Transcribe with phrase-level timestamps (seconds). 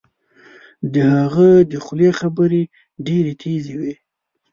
[0.93, 2.63] د هغه د خولې خبرې
[3.05, 3.93] ډیرې تېزې وې